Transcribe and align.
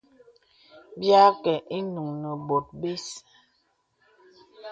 Bìa 0.99 1.19
àkə 1.29 1.53
īnuŋ 1.77 2.07
nə 2.21 2.29
bòn 2.47 2.65
bə̀s. 2.79 3.07